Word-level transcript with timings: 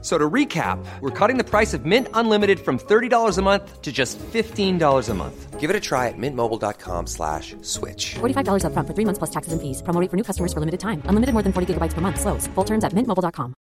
So 0.00 0.16
to 0.16 0.30
recap, 0.30 0.78
we're 1.00 1.10
cutting 1.10 1.38
the 1.38 1.44
price 1.44 1.74
of 1.74 1.84
Mint 1.84 2.06
Unlimited 2.14 2.60
from 2.60 2.78
$30 2.78 3.36
a 3.36 3.42
month 3.42 3.82
to 3.82 3.90
just 3.90 4.16
$15 4.32 5.08
a 5.08 5.14
month. 5.14 5.58
Give 5.58 5.70
it 5.70 5.74
a 5.74 5.80
try 5.80 6.06
at 6.06 6.14
mintmobile.com 6.16 7.08
slash 7.08 7.56
switch. 7.62 8.14
$45 8.20 8.62
upfront 8.62 8.86
for 8.86 8.94
three 8.94 9.04
months 9.04 9.18
plus 9.18 9.30
taxes 9.30 9.52
and 9.52 9.60
fees. 9.60 9.82
Promo 9.82 10.00
rate 10.00 10.08
for 10.08 10.16
new 10.16 10.22
customers 10.22 10.52
for 10.52 10.60
limited 10.60 10.78
time. 10.78 11.02
Unlimited 11.10 11.34
more 11.34 11.42
than 11.42 11.52
40 11.52 11.74
gigabytes 11.74 11.94
per 11.94 12.00
month. 12.00 12.20
Slows. 12.20 12.46
Full 12.54 12.64
terms 12.64 12.84
at 12.84 12.92
mintmobile.com. 12.94 13.54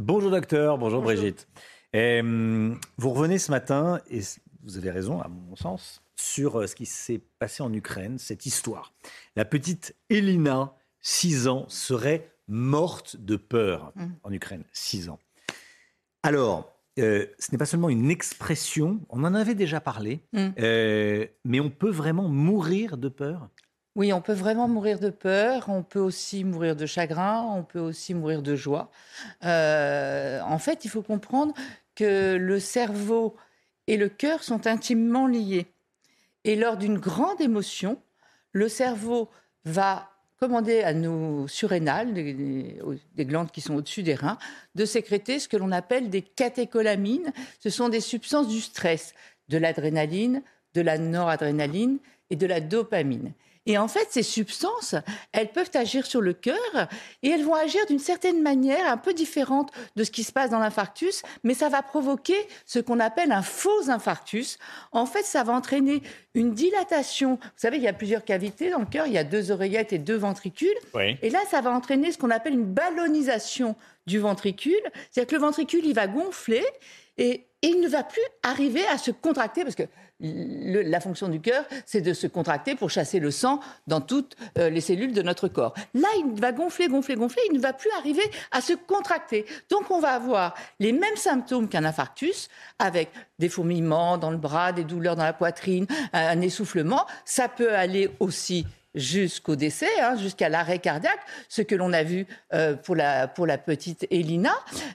Bonjour 0.00 0.30
docteur, 0.30 0.78
bonjour, 0.78 1.02
Brigitte. 1.02 1.48
Euh, 1.96 2.74
vous 2.98 3.10
revenez 3.10 3.38
ce 3.38 3.50
matin, 3.50 4.00
et 4.10 4.20
vous 4.62 4.76
avez 4.76 4.90
raison 4.90 5.20
à 5.20 5.28
mon 5.28 5.56
sens, 5.56 6.02
sur 6.14 6.60
euh, 6.60 6.66
ce 6.66 6.76
qui 6.76 6.86
s'est 6.86 7.20
passé 7.38 7.62
en 7.62 7.72
Ukraine, 7.72 8.18
cette 8.18 8.46
histoire. 8.46 8.92
La 9.34 9.44
petite 9.44 9.96
Elina, 10.08 10.74
6 11.00 11.48
ans, 11.48 11.66
serait 11.68 12.30
morte 12.48 13.16
de 13.16 13.36
peur 13.36 13.92
Mm. 13.94 14.06
en 14.24 14.32
Ukraine. 14.32 14.64
6 14.72 15.08
ans. 15.08 15.18
Alors, 16.22 16.72
euh, 16.98 17.26
ce 17.38 17.52
n'est 17.52 17.58
pas 17.58 17.66
seulement 17.66 17.88
une 17.90 18.10
expression, 18.10 19.00
on 19.08 19.22
en 19.24 19.34
avait 19.34 19.54
déjà 19.54 19.80
parlé, 19.80 20.20
Mm. 20.32 20.48
euh, 20.58 21.26
mais 21.44 21.60
on 21.60 21.70
peut 21.70 21.90
vraiment 21.90 22.28
mourir 22.28 22.96
de 22.96 23.08
peur? 23.08 23.48
Oui, 23.94 24.12
on 24.12 24.20
peut 24.20 24.32
vraiment 24.32 24.68
mourir 24.68 25.00
de 25.00 25.10
peur, 25.10 25.68
on 25.68 25.82
peut 25.82 25.98
aussi 25.98 26.44
mourir 26.44 26.76
de 26.76 26.86
chagrin, 26.86 27.42
on 27.42 27.64
peut 27.64 27.80
aussi 27.80 28.14
mourir 28.14 28.42
de 28.42 28.54
joie. 28.54 28.90
Euh, 29.44 30.40
en 30.42 30.58
fait, 30.58 30.84
il 30.84 30.88
faut 30.88 31.02
comprendre 31.02 31.52
que 31.96 32.36
le 32.36 32.60
cerveau 32.60 33.36
et 33.88 33.96
le 33.96 34.08
cœur 34.08 34.44
sont 34.44 34.66
intimement 34.66 35.26
liés. 35.26 35.66
Et 36.44 36.54
lors 36.54 36.76
d'une 36.76 36.98
grande 36.98 37.40
émotion, 37.40 38.00
le 38.52 38.68
cerveau 38.68 39.30
va 39.64 40.10
commander 40.38 40.82
à 40.82 40.94
nos 40.94 41.46
surrénales, 41.48 42.14
des, 42.14 42.32
des- 42.32 42.80
des 43.14 43.24
glandes 43.24 43.50
qui 43.50 43.60
sont 43.60 43.74
au-dessus 43.74 44.02
des 44.02 44.14
reins, 44.14 44.38
de 44.74 44.84
sécréter 44.84 45.38
ce 45.38 45.48
que 45.48 45.56
l'on 45.56 45.72
appelle 45.72 46.10
des 46.10 46.22
catécholamines. 46.22 47.32
Ce 47.60 47.70
sont 47.70 47.88
des 47.88 48.00
substances 48.00 48.48
du 48.48 48.60
stress, 48.60 49.14
de 49.48 49.58
l'adrénaline, 49.58 50.42
de 50.74 50.80
la 50.80 50.98
noradrénaline 50.98 51.98
et 52.30 52.36
de 52.36 52.46
la 52.46 52.60
dopamine. 52.60 53.32
Et 53.68 53.76
en 53.76 53.86
fait, 53.86 54.08
ces 54.10 54.22
substances, 54.22 54.94
elles 55.32 55.52
peuvent 55.52 55.70
agir 55.74 56.06
sur 56.06 56.22
le 56.22 56.32
cœur 56.32 56.56
et 57.22 57.28
elles 57.28 57.44
vont 57.44 57.54
agir 57.54 57.84
d'une 57.86 57.98
certaine 57.98 58.42
manière 58.42 58.90
un 58.90 58.96
peu 58.96 59.12
différente 59.12 59.70
de 59.94 60.04
ce 60.04 60.10
qui 60.10 60.24
se 60.24 60.32
passe 60.32 60.50
dans 60.50 60.58
l'infarctus, 60.58 61.22
mais 61.44 61.52
ça 61.52 61.68
va 61.68 61.82
provoquer 61.82 62.36
ce 62.64 62.78
qu'on 62.78 62.98
appelle 62.98 63.30
un 63.30 63.42
faux 63.42 63.90
infarctus. 63.90 64.58
En 64.90 65.04
fait, 65.04 65.22
ça 65.24 65.44
va 65.44 65.52
entraîner 65.52 66.02
une 66.34 66.54
dilatation. 66.54 67.34
Vous 67.34 67.50
savez, 67.56 67.76
il 67.76 67.82
y 67.82 67.88
a 67.88 67.92
plusieurs 67.92 68.24
cavités 68.24 68.70
dans 68.70 68.80
le 68.80 68.86
cœur, 68.86 69.06
il 69.06 69.12
y 69.12 69.18
a 69.18 69.24
deux 69.24 69.50
oreillettes 69.50 69.92
et 69.92 69.98
deux 69.98 70.16
ventricules. 70.16 70.68
Oui. 70.94 71.18
Et 71.20 71.28
là, 71.28 71.40
ça 71.50 71.60
va 71.60 71.70
entraîner 71.70 72.10
ce 72.10 72.16
qu'on 72.16 72.30
appelle 72.30 72.54
une 72.54 72.64
ballonisation 72.64 73.76
du 74.06 74.18
ventricule. 74.18 74.80
C'est-à-dire 75.10 75.28
que 75.28 75.34
le 75.34 75.42
ventricule, 75.42 75.84
il 75.84 75.94
va 75.94 76.06
gonfler 76.06 76.64
et, 77.18 77.44
il 77.60 77.80
ne 77.80 77.88
va 77.88 78.04
plus 78.04 78.22
arriver 78.44 78.86
à 78.86 78.98
se 78.98 79.10
contracter 79.10 79.64
parce 79.64 79.74
que 79.74 79.82
la 80.20 81.00
fonction 81.00 81.28
du 81.28 81.40
cœur, 81.40 81.64
c'est 81.86 82.00
de 82.00 82.12
se 82.12 82.28
contracter 82.28 82.76
pour 82.76 82.88
chasser 82.88 83.18
le 83.18 83.32
sang 83.32 83.58
dans 83.88 84.00
toutes 84.00 84.36
euh, 84.58 84.70
les 84.70 84.80
cellules 84.80 85.12
de 85.12 85.22
notre 85.22 85.48
corps. 85.48 85.74
Là, 85.94 86.06
il 86.18 86.40
va 86.40 86.52
gonfler, 86.52 86.86
gonfler, 86.86 87.16
gonfler, 87.16 87.42
il 87.50 87.56
ne 87.56 87.60
va 87.60 87.72
plus 87.72 87.90
arriver 87.98 88.22
à 88.52 88.60
se 88.60 88.74
contracter. 88.74 89.44
Donc, 89.70 89.90
on 89.90 89.98
va 89.98 90.10
avoir 90.10 90.54
les 90.78 90.92
mêmes 90.92 91.16
symptômes 91.16 91.68
qu'un 91.68 91.84
infarctus, 91.84 92.48
avec 92.78 93.10
des 93.40 93.48
fourmillements 93.48 94.18
dans 94.18 94.30
le 94.30 94.38
bras, 94.38 94.72
des 94.72 94.84
douleurs 94.84 95.16
dans 95.16 95.24
la 95.24 95.32
poitrine, 95.32 95.86
un 96.12 96.40
essoufflement. 96.40 97.06
Ça 97.24 97.48
peut 97.48 97.74
aller 97.74 98.10
aussi 98.20 98.66
jusqu'au 98.94 99.56
décès, 99.56 100.00
hein, 100.00 100.16
jusqu'à 100.16 100.48
l'arrêt 100.48 100.78
cardiaque, 100.78 101.20
ce 101.48 101.62
que 101.62 101.74
l'on 101.74 101.92
a 101.92 102.02
vu 102.02 102.26
euh, 102.52 102.74
pour, 102.74 102.96
la, 102.96 103.28
pour 103.28 103.46
la 103.46 103.58
petite 103.58 104.06
Elina. 104.10 104.54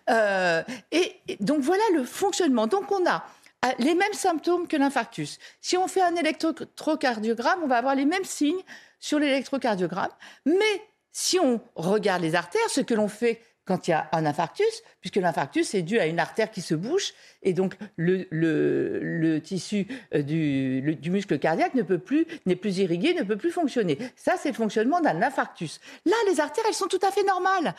Euh, 0.09 0.63
et, 0.91 1.15
et 1.27 1.37
donc 1.39 1.61
voilà 1.61 1.83
le 1.93 2.03
fonctionnement. 2.03 2.67
Donc 2.67 2.91
on 2.91 3.05
a 3.07 3.25
euh, 3.65 3.69
les 3.79 3.95
mêmes 3.95 4.13
symptômes 4.13 4.67
que 4.67 4.75
l'infarctus. 4.77 5.39
Si 5.61 5.77
on 5.77 5.87
fait 5.87 6.01
un 6.01 6.15
électrocardiogramme, 6.15 7.59
on 7.63 7.67
va 7.67 7.77
avoir 7.77 7.95
les 7.95 8.05
mêmes 8.05 8.25
signes 8.25 8.61
sur 8.99 9.19
l'électrocardiogramme. 9.19 10.11
Mais 10.45 10.81
si 11.11 11.39
on 11.39 11.61
regarde 11.75 12.21
les 12.21 12.35
artères, 12.35 12.69
ce 12.69 12.81
que 12.81 12.93
l'on 12.93 13.07
fait 13.07 13.41
quand 13.65 13.87
il 13.87 13.91
y 13.91 13.93
a 13.93 14.09
un 14.11 14.25
infarctus, 14.25 14.83
puisque 14.99 15.15
l'infarctus 15.17 15.73
est 15.73 15.81
dû 15.83 15.99
à 15.99 16.05
une 16.07 16.19
artère 16.19 16.51
qui 16.51 16.61
se 16.61 16.75
bouche, 16.75 17.13
et 17.41 17.53
donc 17.53 17.75
le, 17.95 18.27
le- 18.29 19.39
tissu 19.41 19.87
euh, 20.13 20.21
du, 20.21 20.95
du 20.95 21.09
muscle 21.09 21.39
cardiaque 21.39 21.73
ne 21.73 21.81
peut 21.81 21.97
plus, 21.99 22.25
n'est 22.45 22.55
plus 22.55 22.77
irrigué, 22.79 23.13
ne 23.13 23.23
peut 23.23 23.37
plus 23.37 23.51
fonctionner. 23.51 23.97
Ça, 24.15 24.35
c'est 24.37 24.49
le 24.49 24.55
fonctionnement 24.55 25.01
d'un 25.01 25.21
infarctus. 25.21 25.79
Là, 26.05 26.15
les 26.29 26.39
artères, 26.39 26.63
elles 26.67 26.73
sont 26.73 26.87
tout 26.87 26.99
à 27.01 27.11
fait 27.11 27.23
normales. 27.23 27.73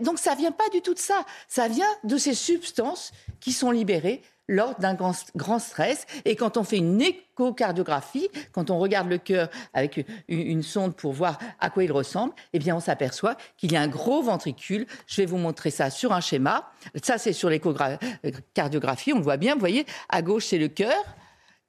Donc, 0.00 0.18
ça 0.18 0.34
vient 0.34 0.52
pas 0.52 0.68
du 0.70 0.80
tout 0.82 0.94
de 0.94 0.98
ça. 0.98 1.24
Ça 1.46 1.68
vient 1.68 1.88
de 2.04 2.16
ces 2.16 2.34
substances 2.34 3.12
qui 3.40 3.52
sont 3.52 3.70
libérées 3.70 4.22
lors 4.48 4.74
d'un 4.78 4.94
grand, 4.94 5.58
stress. 5.58 6.06
Et 6.24 6.34
quand 6.36 6.56
on 6.56 6.64
fait 6.64 6.78
une 6.78 7.00
échocardiographie, 7.00 8.28
quand 8.52 8.70
on 8.70 8.78
regarde 8.78 9.08
le 9.08 9.18
cœur 9.18 9.50
avec 9.74 10.06
une, 10.28 10.62
sonde 10.62 10.94
pour 10.94 11.12
voir 11.12 11.38
à 11.60 11.70
quoi 11.70 11.84
il 11.84 11.92
ressemble, 11.92 12.32
eh 12.52 12.58
bien, 12.58 12.74
on 12.74 12.80
s'aperçoit 12.80 13.36
qu'il 13.56 13.72
y 13.72 13.76
a 13.76 13.80
un 13.80 13.88
gros 13.88 14.22
ventricule. 14.22 14.86
Je 15.06 15.20
vais 15.20 15.26
vous 15.26 15.36
montrer 15.36 15.70
ça 15.70 15.90
sur 15.90 16.12
un 16.12 16.20
schéma. 16.20 16.70
Ça, 17.02 17.18
c'est 17.18 17.32
sur 17.32 17.50
l'échocardiographie. 17.50 19.12
On 19.12 19.18
le 19.18 19.24
voit 19.24 19.36
bien. 19.36 19.54
Vous 19.54 19.60
voyez, 19.60 19.86
à 20.08 20.22
gauche, 20.22 20.46
c'est 20.46 20.58
le 20.58 20.68
cœur. 20.68 20.96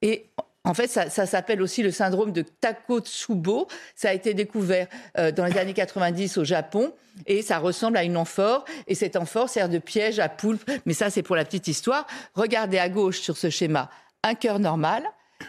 Et 0.02 0.30
en 0.70 0.76
fait, 0.76 0.88
ça, 0.88 1.26
s'appelle 1.26 1.64
aussi 1.64 1.82
le 1.82 1.90
syndrome 1.90 2.32
de 2.32 2.44
Takotsubo. 2.44 3.68
Ça 3.96 4.10
a 4.10 4.14
été 4.14 4.36
découvert 4.36 4.86
euh, 5.18 5.32
dans 5.32 5.46
les 5.46 5.58
années 5.58 5.74
90 5.74 6.38
au 6.38 6.44
Japon 6.44 6.94
et 7.26 7.42
ça 7.42 7.58
ressemble 7.58 7.98
à 7.98 8.04
une 8.04 8.16
amphore. 8.16 8.66
Et 8.86 8.94
cette 8.94 9.16
amphore 9.16 9.50
sert 9.50 9.68
de 9.68 9.80
piège 9.80 10.20
à 10.20 10.30
poulpe. 10.30 10.70
Mais 10.86 10.94
ça, 10.94 11.10
c'est 11.10 11.24
pour 11.24 11.36
la 11.36 11.44
petite 11.44 11.68
histoire. 11.68 12.06
Regardez 12.36 12.78
à 12.78 12.88
gauche 12.88 13.20
sur 13.20 13.36
ce 13.36 13.50
schéma 13.50 13.90
un 14.22 14.36
cœur 14.36 14.60
normal. 14.60 15.02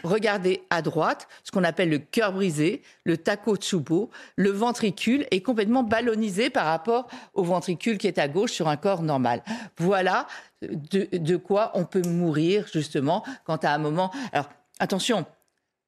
Regardez 0.03 0.63
à 0.71 0.81
droite 0.81 1.27
ce 1.43 1.51
qu'on 1.51 1.63
appelle 1.63 1.89
le 1.89 1.99
cœur 1.99 2.33
brisé, 2.33 2.81
le 3.03 3.17
takotsubo. 3.17 4.09
Le 4.37 4.49
ventricule 4.49 5.27
est 5.29 5.41
complètement 5.41 5.83
ballonisé 5.83 6.49
par 6.49 6.65
rapport 6.65 7.07
au 7.35 7.43
ventricule 7.43 7.99
qui 7.99 8.07
est 8.07 8.17
à 8.17 8.27
gauche 8.27 8.53
sur 8.53 8.69
un 8.69 8.77
corps 8.77 9.03
normal. 9.03 9.43
Voilà 9.77 10.25
de, 10.61 11.37
quoi 11.37 11.71
on 11.75 11.85
peut 11.85 12.01
mourir 12.01 12.65
justement 12.71 13.23
quand 13.45 13.63
à 13.65 13.71
un 13.71 13.77
moment. 13.77 14.11
Attention, 14.81 15.25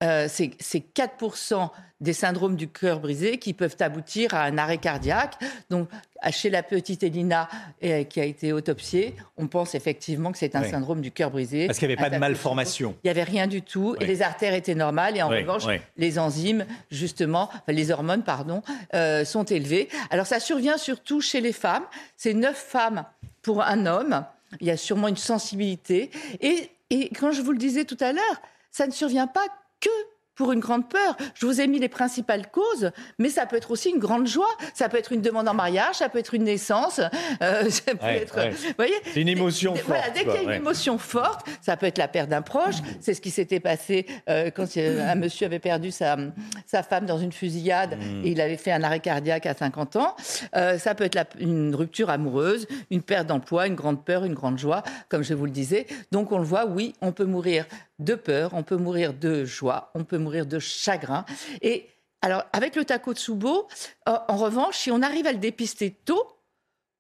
euh, 0.04 0.28
c'est 0.30 0.52
c'est 0.60 0.84
4% 0.94 1.70
des 2.02 2.12
syndromes 2.12 2.58
du 2.58 2.68
cœur 2.68 3.00
brisé 3.00 3.38
qui 3.38 3.54
peuvent 3.54 3.78
aboutir 3.80 4.34
à 4.34 4.44
un 4.44 4.58
arrêt 4.58 4.78
cardiaque. 4.78 5.36
Donc, 5.70 5.88
chez 6.32 6.50
la 6.50 6.62
petite 6.62 7.04
Elina 7.04 7.48
euh, 7.86 8.04
qui 8.04 8.20
a 8.20 8.26
été 8.26 8.52
autopsiée, 8.52 9.16
on 9.38 9.48
pense 9.48 9.76
effectivement 9.76 10.34
que 10.34 10.38
c'est 10.38 10.58
un 10.58 10.64
Oui. 10.64 10.70
syndrome 10.70 11.00
du 11.00 11.12
cœur 11.12 11.32
brisé. 11.32 11.68
Parce 11.68 11.80
qu'il 11.80 11.88
n'y 11.88 11.94
avait 11.94 12.04
pas 12.04 12.10
de 12.10 12.18
malformation. 12.18 12.96
Il 13.04 13.08
n'y 13.08 13.12
avait 13.12 13.24
rien 13.24 13.48
du 13.48 13.62
tout. 13.62 13.92
Oui. 13.98 14.04
Et 14.04 14.06
les 14.06 14.22
artères 14.22 14.54
étaient 14.54 14.76
normales. 14.76 15.16
Et 15.16 15.22
en 15.22 15.30
Oui, 15.30 15.40
revanche, 15.42 15.64
les 15.96 16.20
enzymes, 16.20 16.66
justement, 16.92 17.44
enfin, 17.54 17.62
les 17.70 17.90
hormones, 17.92 18.24
pardon, 18.24 18.62
euh, 18.96 19.24
sont 19.24 19.46
élevées. 19.46 19.88
Alors, 20.10 20.26
ça 20.28 20.42
survient 20.42 20.78
surtout 20.78 21.22
chez 21.22 21.40
les 21.40 21.54
femmes. 21.54 21.86
C'est 22.18 22.34
9 22.34 22.54
femmes 22.58 23.06
pour 23.42 23.62
un 23.64 23.86
homme. 23.86 24.26
Il 24.60 24.68
y 24.68 24.72
a 24.72 24.78
sûrement 24.78 25.08
une 25.08 25.16
sensibilité. 25.18 26.12
Et, 26.42 26.70
et 26.90 27.10
quand 27.18 27.32
je 27.32 27.42
vous 27.42 27.54
le 27.54 27.58
disais 27.58 27.86
tout 27.86 27.98
à 28.02 28.12
l'heure, 28.12 28.42
ça 28.74 28.88
ne 28.88 28.92
survient 28.92 29.28
pas 29.28 29.48
que 29.80 29.90
pour 30.36 30.52
une 30.52 30.60
grande 30.60 30.90
peur. 30.90 31.16
Je 31.36 31.46
vous 31.46 31.62
ai 31.62 31.68
mis 31.68 31.80
les 31.80 31.90
principales 31.90 32.50
causes, 32.52 32.92
mais 33.20 33.30
ça 33.30 33.46
peut 33.46 33.56
être 33.56 33.72
aussi 33.72 33.90
une 33.90 34.00
grande 34.00 34.28
joie. 34.28 34.48
Ça 34.74 34.90
peut 34.90 34.98
être 34.98 35.12
une 35.12 35.22
demande 35.22 35.48
en 35.48 35.54
mariage, 35.54 35.96
ça 35.96 36.10
peut 36.10 36.20
être 36.20 36.34
une 36.34 36.44
naissance, 36.44 37.00
euh, 37.42 37.70
ça 37.70 37.96
peut 37.96 38.06
Ouais, 38.06 38.18
être, 38.24 38.36
ouais. 38.38 38.50
vous 38.50 38.58
voyez, 38.78 38.94
C'est 39.14 39.22
une 39.22 39.30
émotion 39.30 39.74
Dès- 39.74 39.80
forte. 39.80 39.98
Voilà, 39.98 40.10
dès 40.14 40.22
qu'il 40.26 40.34
y 40.34 40.38
a 40.38 40.42
une 40.42 40.50
ouais. 40.50 40.56
émotion 40.58 40.98
forte, 40.98 41.46
ça 41.62 41.78
peut 41.78 41.86
être 41.86 41.98
la 41.98 42.08
perte 42.08 42.30
d'un 42.30 42.42
proche. 42.42 42.76
C'est 43.02 43.14
ce 43.14 43.22
qui 43.22 43.32
s'était 43.32 43.60
passé 43.60 44.06
euh, 44.30 44.50
quand 44.50 44.66
un 44.78 45.16
monsieur 45.16 45.46
avait 45.46 45.60
perdu 45.60 45.92
sa, 45.92 46.18
sa 46.66 46.84
femme 46.84 47.06
dans 47.06 47.18
une 47.18 47.32
fusillade 47.32 47.98
Mm. 47.98 48.26
et 48.26 48.32
il 48.32 48.42
avait 48.42 48.58
fait 48.58 48.72
un 48.72 48.84
arrêt 48.84 49.00
cardiaque 49.00 49.46
à 49.46 49.54
50 49.54 49.96
ans. 49.98 50.16
Euh, 50.56 50.78
ça 50.80 50.96
peut 50.96 51.04
être 51.04 51.16
la- 51.16 51.26
une 51.40 51.76
rupture 51.76 52.10
amoureuse, 52.10 52.68
une 52.92 53.02
perte 53.02 53.28
d'emploi, 53.28 53.68
une 53.68 53.76
grande 53.76 54.04
peur, 54.04 54.26
une 54.26 54.34
grande 54.34 54.58
joie, 54.58 54.84
comme 55.10 55.24
je 55.24 55.34
vous 55.34 55.46
le 55.46 55.52
disais. 55.52 55.86
Donc 56.12 56.32
on 56.32 56.38
le 56.40 56.44
voit, 56.44 56.66
oui, 56.66 56.94
on 57.02 57.12
peut 57.12 57.26
mourir 57.26 57.66
de 58.00 58.16
peur, 58.16 58.50
on 58.54 58.64
peut 58.64 58.76
mourir 58.76 59.14
de 59.14 59.46
joie, 59.46 59.92
on 59.96 60.04
peut 60.04 60.18
mourir 60.24 60.46
de 60.46 60.60
chagrin. 60.60 61.26
Et 61.62 61.88
alors, 62.22 62.44
avec 62.54 62.76
le 62.76 62.86
Takotsubo, 62.86 63.68
euh, 64.08 64.18
en 64.28 64.38
revanche, 64.38 64.78
si 64.78 64.92
on 64.92 65.02
arrive 65.02 65.28
à 65.28 65.32
le 65.34 65.38
dépister 65.38 65.92
tôt, 65.92 66.40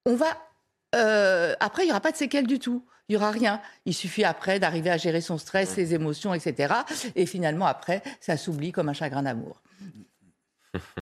on 0.05 0.15
va. 0.15 0.37
euh, 0.95 1.55
après, 1.59 1.83
il 1.83 1.85
n'y 1.85 1.91
aura 1.91 2.01
pas 2.01 2.11
de 2.11 2.17
séquelles 2.17 2.47
du 2.47 2.59
tout. 2.59 2.85
Il 3.09 3.13
n'y 3.13 3.17
aura 3.17 3.31
rien. 3.31 3.61
Il 3.85 3.93
suffit 3.93 4.23
après 4.23 4.59
d'arriver 4.59 4.89
à 4.89 4.97
gérer 4.97 5.21
son 5.21 5.37
stress, 5.37 5.69
ses 5.69 5.93
émotions, 5.93 6.33
etc. 6.33 6.73
Et 7.15 7.25
finalement, 7.25 7.65
après, 7.65 8.01
ça 8.21 8.37
s'oublie 8.37 8.71
comme 8.71 8.89
un 8.89 8.93
chagrin 8.93 9.23
d'amour. 9.23 9.61